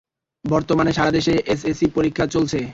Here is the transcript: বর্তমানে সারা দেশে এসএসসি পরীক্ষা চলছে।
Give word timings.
বর্তমানে 0.45 0.91
সারা 0.93 1.11
দেশে 1.11 1.33
এসএসসি 1.45 1.85
পরীক্ষা 1.95 2.25
চলছে। 2.27 2.59